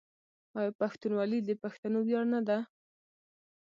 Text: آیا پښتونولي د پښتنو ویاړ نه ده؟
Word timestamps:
آیا 0.57 0.71
پښتونولي 0.81 1.39
د 1.43 1.51
پښتنو 1.63 1.99
ویاړ 2.05 2.25
نه 2.33 2.41
ده؟ 2.47 2.57